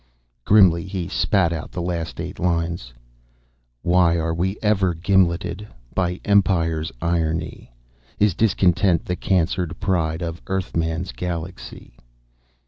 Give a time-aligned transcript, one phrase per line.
[0.45, 2.91] _"Grimly, he spat out the last eight lines.
[3.85, 7.71] "_Why are we ever gimleted By empire's irony?
[8.17, 11.97] Is discontent the cancered price Of Earthman's galaxy?